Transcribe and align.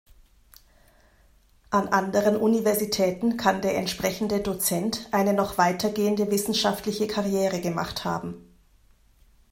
An 1.69 1.89
anderen 1.89 2.35
Universitäten 2.35 3.37
kann 3.37 3.61
der 3.61 3.77
entsprechende 3.77 4.39
Dozent 4.39 5.07
eine 5.11 5.31
noch 5.31 5.59
weitergehende 5.59 6.31
wissenschaftliche 6.31 7.05
Karriere 7.05 7.61
gemacht 7.61 8.03
haben. 8.03 8.51